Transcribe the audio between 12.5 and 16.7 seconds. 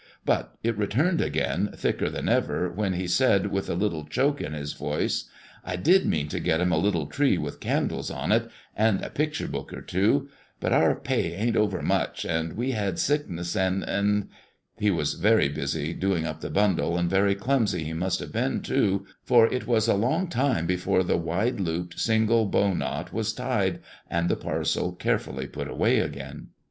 we had sickness, and and" he was very busy doing up the